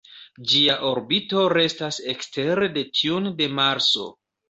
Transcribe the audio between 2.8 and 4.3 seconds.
de tiun de Marso.